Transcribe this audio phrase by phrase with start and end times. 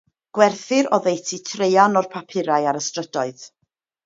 [0.35, 3.47] Gwerthir oddeutu traean o'r papurau ar y strydoedd.